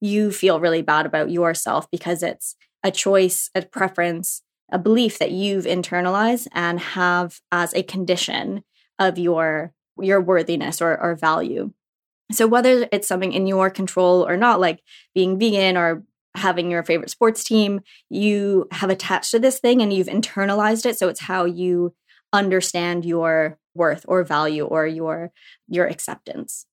you 0.00 0.32
feel 0.32 0.60
really 0.60 0.82
bad 0.82 1.06
about 1.06 1.30
yourself 1.30 1.88
because 1.90 2.22
it's 2.22 2.56
a 2.82 2.90
choice 2.90 3.50
a 3.54 3.62
preference 3.62 4.42
a 4.70 4.78
belief 4.78 5.18
that 5.18 5.30
you've 5.30 5.66
internalized 5.66 6.48
and 6.52 6.80
have 6.80 7.40
as 7.52 7.74
a 7.74 7.82
condition 7.82 8.64
of 8.98 9.18
your 9.18 9.72
your 10.00 10.20
worthiness 10.20 10.80
or, 10.80 10.98
or 10.98 11.14
value. 11.14 11.70
So 12.32 12.46
whether 12.46 12.88
it's 12.90 13.06
something 13.06 13.32
in 13.32 13.46
your 13.46 13.68
control 13.68 14.26
or 14.26 14.38
not 14.38 14.58
like 14.58 14.82
being 15.14 15.38
vegan 15.38 15.76
or 15.76 16.02
having 16.34 16.70
your 16.70 16.82
favorite 16.82 17.10
sports 17.10 17.44
team 17.44 17.80
you 18.08 18.66
have 18.72 18.90
attached 18.90 19.30
to 19.30 19.38
this 19.38 19.58
thing 19.58 19.82
and 19.82 19.92
you've 19.92 20.06
internalized 20.06 20.86
it 20.86 20.98
so 20.98 21.08
it's 21.08 21.20
how 21.20 21.44
you 21.44 21.94
understand 22.32 23.04
your 23.04 23.58
worth 23.74 24.04
or 24.08 24.24
value 24.24 24.64
or 24.64 24.86
your 24.86 25.32
your 25.68 25.86
acceptance. 25.86 26.66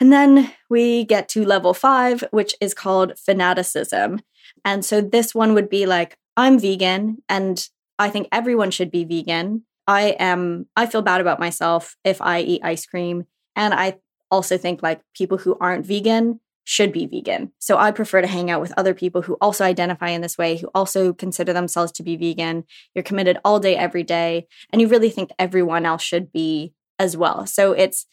And 0.00 0.12
then 0.12 0.52
we 0.68 1.04
get 1.04 1.28
to 1.30 1.44
level 1.44 1.74
5 1.74 2.24
which 2.30 2.54
is 2.60 2.74
called 2.74 3.18
fanaticism. 3.18 4.20
And 4.64 4.84
so 4.84 5.00
this 5.00 5.34
one 5.34 5.54
would 5.54 5.68
be 5.68 5.86
like 5.86 6.18
I'm 6.36 6.58
vegan 6.58 7.22
and 7.28 7.66
I 7.98 8.10
think 8.10 8.28
everyone 8.32 8.70
should 8.70 8.90
be 8.90 9.04
vegan. 9.04 9.64
I 9.86 10.16
am 10.18 10.66
I 10.76 10.86
feel 10.86 11.02
bad 11.02 11.20
about 11.20 11.40
myself 11.40 11.96
if 12.04 12.20
I 12.20 12.40
eat 12.40 12.64
ice 12.64 12.86
cream 12.86 13.26
and 13.56 13.72
I 13.72 13.98
also 14.30 14.58
think 14.58 14.82
like 14.82 15.00
people 15.14 15.38
who 15.38 15.56
aren't 15.60 15.86
vegan 15.86 16.40
should 16.64 16.92
be 16.92 17.06
vegan. 17.06 17.52
So 17.58 17.76
I 17.76 17.90
prefer 17.90 18.22
to 18.22 18.26
hang 18.26 18.50
out 18.50 18.60
with 18.60 18.72
other 18.76 18.94
people 18.94 19.22
who 19.22 19.34
also 19.40 19.64
identify 19.64 20.08
in 20.08 20.22
this 20.22 20.38
way, 20.38 20.56
who 20.56 20.70
also 20.74 21.12
consider 21.12 21.52
themselves 21.52 21.92
to 21.92 22.02
be 22.02 22.16
vegan. 22.16 22.64
You're 22.94 23.02
committed 23.02 23.38
all 23.44 23.60
day, 23.60 23.76
every 23.76 24.02
day, 24.02 24.46
and 24.70 24.80
you 24.80 24.88
really 24.88 25.10
think 25.10 25.30
everyone 25.38 25.84
else 25.84 26.02
should 26.02 26.32
be 26.32 26.72
as 26.98 27.16
well. 27.16 27.46
So 27.46 27.72
it's 27.72 28.06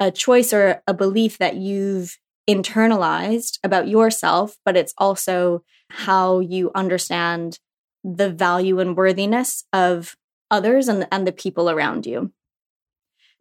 a 0.00 0.10
choice 0.10 0.52
or 0.52 0.82
a 0.86 0.94
belief 0.94 1.38
that 1.38 1.56
you've 1.56 2.18
internalized 2.48 3.58
about 3.62 3.86
yourself, 3.86 4.56
but 4.64 4.76
it's 4.76 4.94
also 4.98 5.62
how 5.88 6.40
you 6.40 6.72
understand 6.74 7.60
the 8.02 8.30
value 8.30 8.80
and 8.80 8.96
worthiness 8.96 9.64
of 9.72 10.16
others 10.50 10.88
and, 10.88 11.06
and 11.12 11.26
the 11.26 11.32
people 11.32 11.70
around 11.70 12.04
you. 12.04 12.32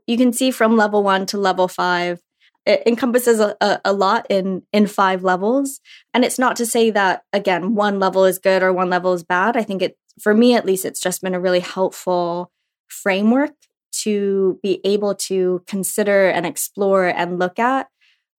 You 0.05 0.17
can 0.17 0.33
see 0.33 0.51
from 0.51 0.77
level 0.77 1.03
one 1.03 1.25
to 1.27 1.37
level 1.37 1.67
five 1.67 2.21
it 2.65 2.83
encompasses 2.85 3.39
a, 3.39 3.55
a, 3.59 3.81
a, 3.85 3.93
lot 3.93 4.27
in 4.29 4.61
in 4.71 4.87
five 4.87 5.23
levels. 5.23 5.79
And 6.13 6.23
it's 6.23 6.37
not 6.37 6.55
to 6.57 6.65
say 6.65 6.91
that 6.91 7.23
again 7.33 7.75
one 7.75 7.99
level 7.99 8.25
is 8.25 8.39
good 8.39 8.63
or 8.63 8.71
one 8.71 8.89
level 8.89 9.13
is 9.13 9.23
bad. 9.23 9.57
I 9.57 9.63
think 9.63 9.81
it 9.81 9.97
for 10.19 10.33
me 10.33 10.55
at 10.55 10.65
least 10.65 10.85
it's 10.85 10.99
just 10.99 11.21
been 11.21 11.33
a 11.33 11.39
really 11.39 11.59
helpful 11.59 12.51
framework 12.87 13.51
to 13.91 14.59
be 14.63 14.79
able 14.83 15.15
to 15.15 15.63
consider 15.67 16.29
and 16.29 16.45
explore 16.45 17.07
and 17.07 17.39
look 17.39 17.59
at 17.59 17.87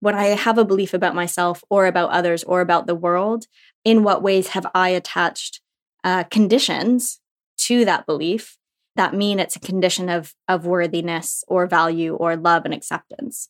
when 0.01 0.15
i 0.15 0.27
have 0.27 0.59
a 0.59 0.65
belief 0.65 0.95
about 0.95 1.15
myself 1.15 1.63
or 1.71 1.87
about 1.87 2.11
others 2.11 2.43
or 2.45 2.61
about 2.61 2.87
the 2.87 2.95
world 2.95 3.47
in 3.85 4.03
what 4.03 4.23
ways 4.23 4.49
have 4.49 4.67
i 4.75 4.89
attached 4.91 5.61
uh, 6.05 6.25
conditions 6.25 7.21
to 7.57 7.85
that 7.85 8.07
belief 8.07 8.57
that 8.97 9.15
mean 9.15 9.39
it's 9.39 9.57
a 9.57 9.61
condition 9.61 10.09
of 10.09 10.35
of 10.49 10.67
worthiness 10.67 11.45
or 11.49 11.67
value 11.67 12.15
or 12.15 12.37
love 12.37 12.65
and 12.65 12.75
acceptance 12.75 13.49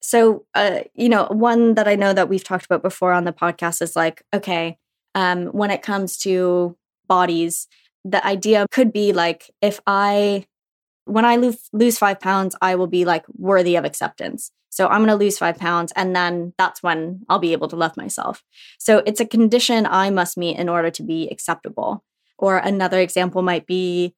so, 0.00 0.46
uh, 0.54 0.80
you 0.94 1.08
know, 1.08 1.26
one 1.26 1.74
that 1.74 1.88
I 1.88 1.96
know 1.96 2.12
that 2.12 2.28
we've 2.28 2.44
talked 2.44 2.64
about 2.64 2.82
before 2.82 3.12
on 3.12 3.24
the 3.24 3.32
podcast 3.32 3.82
is 3.82 3.96
like, 3.96 4.22
okay, 4.34 4.78
um, 5.14 5.46
when 5.46 5.70
it 5.70 5.82
comes 5.82 6.16
to 6.18 6.76
bodies, 7.08 7.66
the 8.04 8.24
idea 8.24 8.66
could 8.70 8.92
be 8.92 9.12
like, 9.12 9.50
if 9.60 9.80
I, 9.86 10.46
when 11.04 11.24
I 11.24 11.36
lose, 11.36 11.68
lose 11.72 11.98
five 11.98 12.20
pounds, 12.20 12.54
I 12.62 12.76
will 12.76 12.86
be 12.86 13.04
like 13.04 13.24
worthy 13.36 13.76
of 13.76 13.84
acceptance. 13.84 14.52
So 14.70 14.86
I'm 14.86 14.98
going 14.98 15.08
to 15.08 15.16
lose 15.16 15.38
five 15.38 15.58
pounds, 15.58 15.92
and 15.96 16.14
then 16.14 16.52
that's 16.58 16.82
when 16.82 17.22
I'll 17.28 17.38
be 17.38 17.52
able 17.52 17.68
to 17.68 17.76
love 17.76 17.96
myself. 17.96 18.44
So 18.78 19.02
it's 19.06 19.20
a 19.20 19.26
condition 19.26 19.86
I 19.86 20.10
must 20.10 20.36
meet 20.36 20.58
in 20.58 20.68
order 20.68 20.90
to 20.90 21.02
be 21.02 21.28
acceptable. 21.30 22.04
Or 22.36 22.58
another 22.58 23.00
example 23.00 23.42
might 23.42 23.66
be 23.66 24.14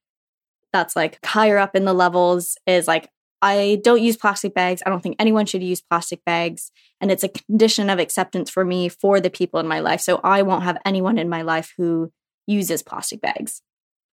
that's 0.73 0.97
like 0.97 1.25
higher 1.25 1.57
up 1.57 1.75
in 1.75 1.85
the 1.85 1.95
levels 1.95 2.59
is 2.67 2.87
like 2.87 3.09
I 3.43 3.81
don't 3.83 4.03
use 4.03 4.17
plastic 4.17 4.55
bags. 4.55 4.83
I 4.85 4.91
don't 4.91 5.03
think 5.03 5.17
anyone 5.19 5.47
should 5.47 5.63
use 5.63 5.81
plastic 5.81 6.25
bags. 6.25 6.71
And 7.01 7.11
it's 7.11 7.25
a 7.25 7.29
condition 7.29 7.89
of 7.89 7.99
acceptance 7.99 8.51
for 8.51 8.65
me 8.65 8.89
for 8.89 9.21
the 9.21 9.31
people 9.31 9.61
in 9.61 9.67
my 9.67 9.81
life. 9.81 10.01
So 10.01 10.21
I 10.23 10.43
won't 10.43 10.65
have 10.65 10.79
anyone 10.85 11.19
in 11.19 11.29
my 11.29 11.43
life 11.43 11.73
who 11.77 12.13
uses 12.47 12.83
plastic 12.83 13.21
bags. 13.21 13.63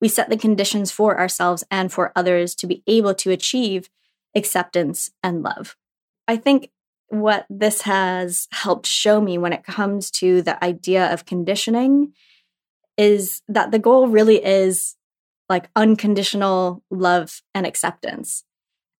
We 0.00 0.08
set 0.08 0.30
the 0.30 0.36
conditions 0.36 0.92
for 0.92 1.18
ourselves 1.18 1.64
and 1.70 1.92
for 1.92 2.12
others 2.14 2.54
to 2.56 2.66
be 2.66 2.82
able 2.86 3.14
to 3.14 3.30
achieve 3.30 3.88
acceptance 4.34 5.10
and 5.22 5.42
love. 5.42 5.76
I 6.28 6.36
think 6.36 6.70
what 7.08 7.46
this 7.48 7.82
has 7.82 8.46
helped 8.52 8.86
show 8.86 9.20
me 9.20 9.38
when 9.38 9.52
it 9.52 9.64
comes 9.64 10.10
to 10.10 10.42
the 10.42 10.62
idea 10.62 11.12
of 11.12 11.24
conditioning 11.24 12.12
is 12.96 13.42
that 13.48 13.70
the 13.70 13.78
goal 13.78 14.08
really 14.08 14.44
is 14.44 14.96
like 15.48 15.70
unconditional 15.76 16.82
love 16.90 17.40
and 17.54 17.66
acceptance 17.66 18.44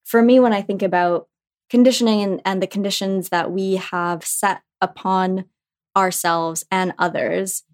for 0.07 0.23
me, 0.23 0.39
when 0.39 0.53
I 0.53 0.63
think 0.63 0.83
about 0.83 1.29
conditioning 1.69 2.23
and, 2.23 2.43
and 2.45 2.63
the 2.63 2.69
conditions 2.69 3.31
that 3.31 3.51
we 3.51 3.75
have 3.75 4.25
set 4.25 4.63
upon 4.81 5.47
ourselves 5.97 6.65
and 6.71 6.95
others, 6.97 7.65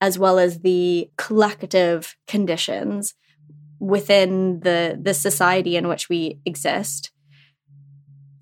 as 0.00 0.18
well 0.18 0.38
as 0.38 0.60
the 0.60 1.10
collective 1.18 2.16
conditions 2.28 3.14
within 3.80 4.60
the, 4.60 4.96
the 5.00 5.14
society 5.14 5.76
in 5.76 5.88
which 5.88 6.08
we 6.08 6.38
exist, 6.46 7.10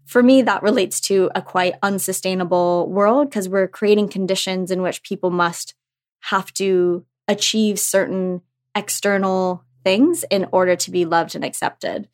for 0.05 0.23
me, 0.23 0.43
that 0.43 0.63
relates 0.63 1.01
to 1.03 1.31
a 1.35 1.43
quite 1.43 1.75
unsustainable 1.83 2.89
world 2.91 3.29
because 3.29 3.49
we're 3.49 3.69
creating 3.69 4.09
conditions 4.09 4.71
in 4.71 4.83
which 4.83 5.03
people 5.03 5.31
must 5.31 5.75
have 6.21 6.53
to 6.55 7.05
achieve 7.27 7.79
certain 7.79 8.43
external 8.75 9.65
things 9.85 10.25
in 10.31 10.47
order 10.53 10.77
to 10.77 10.91
be 10.91 11.05
loved 11.05 11.35
and 11.35 11.45
accepted. 11.45 12.09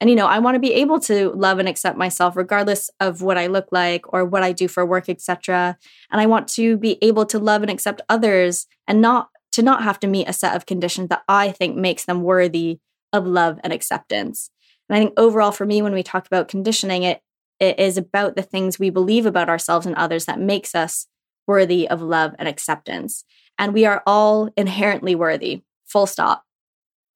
And, 0.00 0.10
you 0.10 0.16
know, 0.16 0.26
I 0.26 0.40
want 0.40 0.56
to 0.56 0.60
be 0.60 0.74
able 0.74 1.00
to 1.00 1.30
love 1.30 1.58
and 1.58 1.68
accept 1.68 1.96
myself 1.96 2.36
regardless 2.36 2.90
of 3.00 3.22
what 3.22 3.38
I 3.38 3.46
look 3.46 3.68
like 3.72 4.12
or 4.12 4.24
what 4.24 4.42
I 4.42 4.52
do 4.52 4.68
for 4.68 4.84
work, 4.84 5.08
etc. 5.08 5.78
And 6.10 6.20
I 6.20 6.26
want 6.26 6.48
to 6.48 6.76
be 6.76 6.98
able 7.00 7.24
to 7.26 7.38
love 7.38 7.62
and 7.62 7.70
accept 7.70 8.02
others 8.08 8.66
and 8.86 9.00
not 9.00 9.30
to 9.52 9.62
not 9.62 9.82
have 9.82 9.98
to 10.00 10.06
meet 10.06 10.28
a 10.28 10.34
set 10.34 10.54
of 10.54 10.66
conditions 10.66 11.08
that 11.08 11.22
I 11.28 11.50
think 11.50 11.76
makes 11.76 12.04
them 12.04 12.22
worthy 12.22 12.78
of 13.12 13.26
love 13.26 13.58
and 13.64 13.72
acceptance. 13.72 14.50
And 14.88 14.96
I 14.96 15.00
think 15.00 15.14
overall 15.16 15.50
for 15.50 15.64
me, 15.64 15.80
when 15.80 15.94
we 15.94 16.02
talk 16.02 16.26
about 16.26 16.48
conditioning, 16.48 17.02
it 17.02 17.22
it 17.58 17.78
is 17.78 17.96
about 17.96 18.36
the 18.36 18.42
things 18.42 18.78
we 18.78 18.90
believe 18.90 19.24
about 19.24 19.48
ourselves 19.48 19.86
and 19.86 19.96
others 19.96 20.26
that 20.26 20.38
makes 20.38 20.74
us 20.74 21.06
worthy 21.46 21.88
of 21.88 22.02
love 22.02 22.34
and 22.38 22.48
acceptance. 22.48 23.24
And 23.58 23.72
we 23.72 23.86
are 23.86 24.02
all 24.06 24.50
inherently 24.56 25.14
worthy, 25.14 25.62
full 25.86 26.06
stop, 26.06 26.44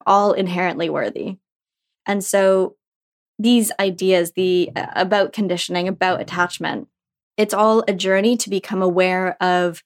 all 0.05 0.33
inherently 0.33 0.89
worthy. 0.89 1.37
And 2.05 2.23
so 2.23 2.75
these 3.39 3.71
ideas, 3.79 4.33
the 4.33 4.71
about 4.75 5.33
conditioning, 5.33 5.87
about 5.87 6.21
attachment, 6.21 6.87
it's 7.37 7.53
all 7.53 7.83
a 7.87 7.93
journey 7.93 8.37
to 8.37 8.49
become 8.49 8.81
aware 8.81 9.41
of 9.41 9.83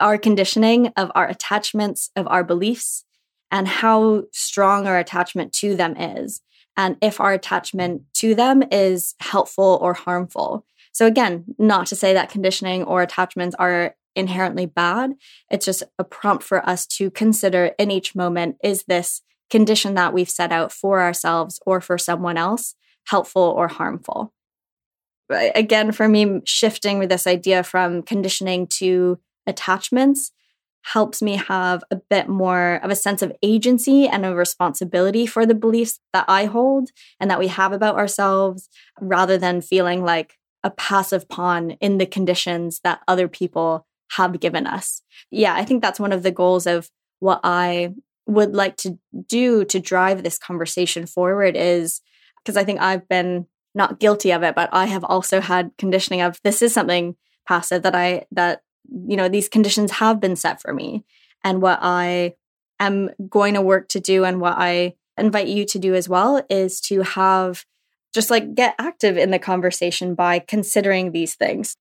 our 0.00 0.18
conditioning, 0.18 0.88
of 0.96 1.10
our 1.14 1.26
attachments, 1.26 2.10
of 2.14 2.26
our 2.28 2.44
beliefs, 2.44 3.04
and 3.50 3.66
how 3.66 4.24
strong 4.32 4.86
our 4.86 4.98
attachment 4.98 5.52
to 5.54 5.74
them 5.74 5.96
is. 5.96 6.42
And 6.76 6.96
if 7.02 7.20
our 7.20 7.32
attachment 7.32 8.02
to 8.14 8.34
them 8.34 8.62
is 8.70 9.14
helpful 9.20 9.78
or 9.80 9.94
harmful. 9.94 10.64
So, 10.92 11.06
again, 11.06 11.44
not 11.58 11.86
to 11.88 11.96
say 11.96 12.12
that 12.14 12.30
conditioning 12.30 12.84
or 12.84 13.02
attachments 13.02 13.56
are 13.58 13.96
inherently 14.14 14.66
bad. 14.66 15.14
It's 15.50 15.64
just 15.64 15.82
a 15.98 16.04
prompt 16.04 16.44
for 16.44 16.68
us 16.68 16.86
to 16.86 17.10
consider 17.10 17.72
in 17.78 17.90
each 17.90 18.14
moment 18.14 18.56
is 18.62 18.84
this 18.84 19.22
condition 19.50 19.94
that 19.94 20.12
we've 20.12 20.30
set 20.30 20.52
out 20.52 20.72
for 20.72 21.00
ourselves 21.00 21.60
or 21.66 21.80
for 21.80 21.98
someone 21.98 22.36
else 22.36 22.74
helpful 23.06 23.42
or 23.42 23.68
harmful. 23.68 24.32
Again, 25.30 25.92
for 25.92 26.08
me, 26.08 26.40
shifting 26.44 26.98
with 26.98 27.10
this 27.10 27.26
idea 27.26 27.62
from 27.62 28.02
conditioning 28.02 28.66
to 28.78 29.18
attachments 29.46 30.30
helps 30.82 31.20
me 31.20 31.36
have 31.36 31.84
a 31.90 31.96
bit 31.96 32.28
more 32.28 32.80
of 32.82 32.90
a 32.90 32.96
sense 32.96 33.20
of 33.20 33.32
agency 33.42 34.06
and 34.08 34.24
a 34.24 34.34
responsibility 34.34 35.26
for 35.26 35.44
the 35.44 35.54
beliefs 35.54 36.00
that 36.12 36.24
I 36.28 36.46
hold 36.46 36.90
and 37.20 37.30
that 37.30 37.38
we 37.38 37.48
have 37.48 37.72
about 37.72 37.96
ourselves 37.96 38.68
rather 39.00 39.36
than 39.36 39.60
feeling 39.60 40.02
like 40.02 40.38
a 40.64 40.70
passive 40.70 41.28
pawn 41.28 41.72
in 41.72 41.98
the 41.98 42.06
conditions 42.06 42.80
that 42.84 43.00
other 43.06 43.28
people 43.28 43.86
have 44.12 44.40
given 44.40 44.66
us. 44.66 45.02
Yeah, 45.30 45.54
I 45.54 45.64
think 45.64 45.82
that's 45.82 46.00
one 46.00 46.12
of 46.12 46.22
the 46.22 46.30
goals 46.30 46.66
of 46.66 46.90
what 47.20 47.40
I 47.44 47.94
would 48.28 48.54
like 48.54 48.76
to 48.76 48.98
do 49.26 49.64
to 49.64 49.80
drive 49.80 50.22
this 50.22 50.38
conversation 50.38 51.06
forward 51.06 51.56
is 51.56 52.00
because 52.44 52.56
I 52.56 52.64
think 52.64 52.80
I've 52.80 53.08
been 53.08 53.46
not 53.74 53.98
guilty 53.98 54.30
of 54.32 54.42
it, 54.42 54.54
but 54.54 54.68
I 54.72 54.86
have 54.86 55.02
also 55.02 55.40
had 55.40 55.72
conditioning 55.78 56.20
of 56.20 56.38
this 56.44 56.62
is 56.62 56.72
something 56.72 57.16
passive 57.46 57.82
that 57.82 57.94
I 57.94 58.26
that 58.32 58.62
you 59.06 59.16
know 59.16 59.28
these 59.28 59.48
conditions 59.48 59.92
have 59.92 60.20
been 60.20 60.36
set 60.36 60.60
for 60.60 60.72
me 60.72 61.04
and 61.42 61.62
what 61.62 61.78
I 61.82 62.34
am 62.78 63.10
going 63.28 63.54
to 63.54 63.62
work 63.62 63.88
to 63.90 64.00
do 64.00 64.24
and 64.24 64.40
what 64.40 64.56
I 64.58 64.94
invite 65.16 65.48
you 65.48 65.64
to 65.64 65.78
do 65.78 65.94
as 65.94 66.08
well 66.08 66.44
is 66.48 66.80
to 66.82 67.02
have 67.02 67.64
just 68.14 68.30
like 68.30 68.54
get 68.54 68.74
active 68.78 69.16
in 69.16 69.30
the 69.30 69.38
conversation 69.38 70.14
by 70.14 70.38
considering 70.38 71.12
these 71.12 71.34
things. 71.34 71.76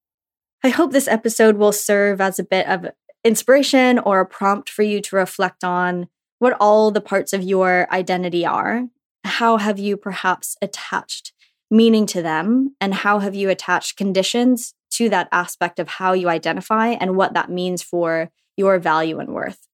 I 0.63 0.70
hope 0.70 0.92
this 0.92 1.08
episode 1.08 1.58
will 1.58 1.72
serve 1.72 2.20
as 2.20 2.39
a 2.39 2.44
bit 2.44 2.68
of 2.68 2.88
inspiration 3.24 4.00
or 4.00 4.20
a 4.20 4.25
prompt 4.25 4.70
for 4.70 4.84
you 4.84 5.01
to 5.01 5.16
reflect 5.16 5.63
on 5.63 6.08
what 6.39 6.56
all 6.60 6.91
the 6.91 7.01
parts 7.01 7.34
of 7.34 7.44
your 7.44 7.88
identity 7.91 8.46
are. 8.46 8.88
How 9.24 9.58
have 9.58 9.79
you 9.79 9.98
perhaps 9.98 10.56
attached 10.62 11.34
meaning 11.70 12.06
to 12.08 12.22
them? 12.22 12.75
And 12.79 12.94
how 12.94 13.20
have 13.20 13.36
you 13.36 13.50
attached 13.50 13.98
conditions 13.98 14.74
to 14.91 15.10
that 15.10 15.27
aspect 15.32 15.79
of 15.79 15.88
how 15.88 16.13
you 16.13 16.29
identify 16.29 16.89
and 16.89 17.15
what 17.15 17.34
that 17.34 17.50
means 17.50 17.82
for 17.82 18.29
your 18.56 18.79
value 18.79 19.20
and 19.20 19.34
worth? 19.34 19.67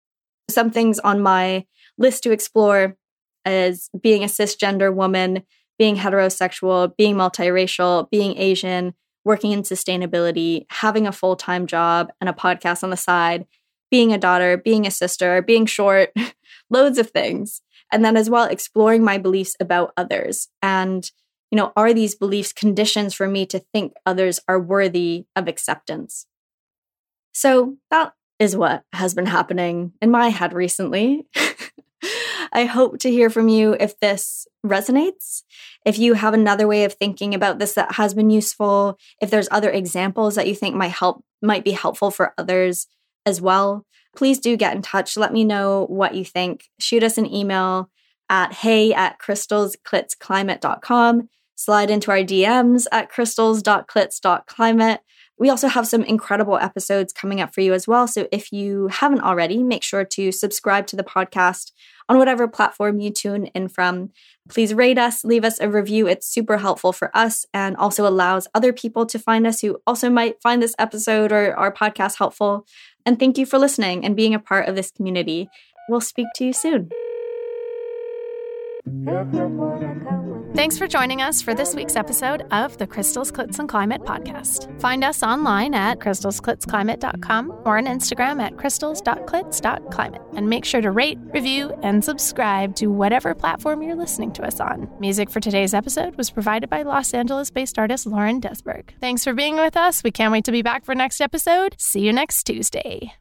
Some 0.49 0.71
things 0.71 0.99
on 0.99 1.21
my 1.21 1.65
list 1.97 2.23
to 2.23 2.31
explore 2.31 2.97
is 3.45 3.89
being 4.01 4.23
a 4.23 4.27
cisgender 4.27 4.93
woman, 4.93 5.43
being 5.77 5.97
heterosexual, 5.97 6.95
being 6.97 7.15
multiracial, 7.15 8.09
being 8.09 8.37
Asian, 8.37 8.93
working 9.25 9.51
in 9.51 9.63
sustainability, 9.63 10.65
having 10.69 11.07
a 11.07 11.11
full 11.11 11.35
time 11.35 11.67
job 11.67 12.11
and 12.19 12.29
a 12.29 12.33
podcast 12.33 12.83
on 12.83 12.89
the 12.89 12.97
side, 12.97 13.45
being 13.93 14.11
a 14.11 14.17
daughter, 14.17 14.57
being 14.57 14.87
a 14.87 14.91
sister, 14.91 15.39
being 15.43 15.67
short, 15.67 16.11
loads 16.71 16.97
of 16.97 17.11
things. 17.11 17.61
And 17.91 18.03
then 18.03 18.17
as 18.17 18.27
well, 18.27 18.45
exploring 18.45 19.03
my 19.03 19.19
beliefs 19.19 19.55
about 19.59 19.93
others. 19.95 20.47
And, 20.63 21.07
you 21.51 21.57
know, 21.57 21.71
are 21.75 21.93
these 21.93 22.15
beliefs 22.15 22.51
conditions 22.53 23.13
for 23.13 23.27
me 23.27 23.45
to 23.45 23.59
think 23.59 23.93
others 24.03 24.39
are 24.47 24.59
worthy 24.59 25.25
of 25.35 25.47
acceptance? 25.47 26.25
So 27.33 27.77
that 27.91 28.13
is 28.39 28.57
what 28.57 28.83
has 28.93 29.13
been 29.13 29.27
happening 29.27 29.93
in 30.01 30.09
my 30.09 30.29
head 30.29 30.53
recently. 30.53 31.27
I 32.51 32.65
hope 32.65 32.97
to 33.01 33.11
hear 33.11 33.29
from 33.29 33.47
you 33.47 33.77
if 33.79 33.99
this 33.99 34.47
resonates. 34.65 35.43
If 35.85 35.99
you 35.99 36.15
have 36.15 36.33
another 36.33 36.67
way 36.67 36.85
of 36.85 36.93
thinking 36.93 37.35
about 37.35 37.59
this 37.59 37.73
that 37.73 37.91
has 37.91 38.15
been 38.15 38.31
useful, 38.31 38.97
if 39.21 39.29
there's 39.29 39.49
other 39.51 39.69
examples 39.69 40.33
that 40.33 40.47
you 40.47 40.55
think 40.55 40.75
might 40.75 40.93
help 40.93 41.23
might 41.43 41.63
be 41.63 41.71
helpful 41.71 42.09
for 42.09 42.33
others 42.39 42.87
as 43.25 43.41
well, 43.41 43.85
please 44.15 44.39
do 44.39 44.55
get 44.57 44.75
in 44.75 44.81
touch. 44.81 45.15
Let 45.17 45.33
me 45.33 45.43
know 45.43 45.85
what 45.89 46.15
you 46.15 46.25
think. 46.25 46.65
Shoot 46.79 47.03
us 47.03 47.17
an 47.17 47.33
email 47.33 47.89
at 48.29 48.53
hey 48.53 48.93
at 48.93 49.19
crystalsclitsclimate.com. 49.19 51.29
Slide 51.55 51.91
into 51.91 52.11
our 52.11 52.17
DMs 52.17 52.87
at 52.91 53.09
crystals.clits.climate. 53.09 55.01
We 55.37 55.49
also 55.49 55.67
have 55.67 55.87
some 55.87 56.03
incredible 56.03 56.57
episodes 56.57 57.11
coming 57.11 57.41
up 57.41 57.53
for 57.53 57.61
you 57.61 57.73
as 57.73 57.87
well. 57.87 58.07
So 58.07 58.27
if 58.31 58.51
you 58.51 58.87
haven't 58.87 59.21
already, 59.21 59.63
make 59.63 59.83
sure 59.83 60.05
to 60.05 60.31
subscribe 60.31 60.87
to 60.87 60.95
the 60.95 61.03
podcast 61.03 61.71
on 62.07 62.17
whatever 62.17 62.47
platform 62.47 62.99
you 62.99 63.11
tune 63.11 63.47
in 63.47 63.67
from. 63.67 64.11
Please 64.49 64.73
rate 64.73 64.97
us, 64.97 65.23
leave 65.23 65.43
us 65.43 65.59
a 65.59 65.69
review. 65.69 66.07
It's 66.07 66.27
super 66.27 66.57
helpful 66.57 66.93
for 66.93 67.15
us 67.15 67.45
and 67.53 67.75
also 67.77 68.07
allows 68.07 68.47
other 68.53 68.73
people 68.73 69.05
to 69.07 69.17
find 69.17 69.47
us 69.47 69.61
who 69.61 69.77
also 69.87 70.09
might 70.09 70.41
find 70.41 70.61
this 70.61 70.75
episode 70.77 71.31
or 71.31 71.55
our 71.55 71.73
podcast 71.73 72.17
helpful. 72.17 72.65
And 73.05 73.19
thank 73.19 73.37
you 73.37 73.45
for 73.45 73.59
listening 73.59 74.05
and 74.05 74.15
being 74.15 74.33
a 74.33 74.39
part 74.39 74.67
of 74.67 74.75
this 74.75 74.91
community. 74.91 75.49
We'll 75.89 76.01
speak 76.01 76.27
to 76.35 76.45
you 76.45 76.53
soon. 76.53 76.89
Thanks 80.55 80.77
for 80.77 80.85
joining 80.85 81.19
us 81.19 81.41
for 81.41 81.55
this 81.55 81.73
week's 81.73 81.95
episode 81.95 82.45
of 82.51 82.77
the 82.77 82.85
Crystals, 82.85 83.31
Clits, 83.31 83.57
and 83.57 83.67
Climate 83.67 84.03
podcast. 84.03 84.79
Find 84.79 85.03
us 85.03 85.23
online 85.23 85.73
at 85.73 85.97
crystalsclitsclimate.com 85.97 87.61
or 87.65 87.79
on 87.79 87.87
Instagram 87.87 88.39
at 88.39 88.55
crystals.clits.climate. 88.55 90.21
And 90.35 90.49
make 90.49 90.63
sure 90.63 90.79
to 90.81 90.91
rate, 90.91 91.17
review, 91.33 91.73
and 91.81 92.05
subscribe 92.05 92.75
to 92.75 92.87
whatever 92.87 93.33
platform 93.33 93.81
you're 93.81 93.95
listening 93.95 94.31
to 94.33 94.43
us 94.43 94.59
on. 94.59 94.87
Music 94.99 95.31
for 95.31 95.39
today's 95.39 95.73
episode 95.73 96.15
was 96.17 96.29
provided 96.29 96.69
by 96.69 96.83
Los 96.83 97.15
Angeles 97.15 97.49
based 97.49 97.79
artist 97.79 98.05
Lauren 98.05 98.39
Desberg. 98.39 98.89
Thanks 99.01 99.23
for 99.23 99.33
being 99.33 99.55
with 99.55 99.75
us. 99.75 100.03
We 100.03 100.11
can't 100.11 100.31
wait 100.31 100.45
to 100.45 100.51
be 100.51 100.61
back 100.61 100.85
for 100.85 100.93
next 100.93 101.19
episode. 101.19 101.75
See 101.79 102.01
you 102.01 102.13
next 102.13 102.43
Tuesday. 102.43 103.13